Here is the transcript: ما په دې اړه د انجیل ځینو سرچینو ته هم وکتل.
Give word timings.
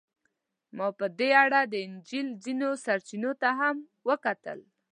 ما 0.77 0.87
په 0.99 1.05
دې 1.19 1.29
اړه 1.43 1.61
د 1.71 1.73
انجیل 1.87 2.27
ځینو 2.43 2.69
سرچینو 2.83 3.31
ته 3.41 3.49
هم 3.59 3.75
وکتل. 4.09 4.59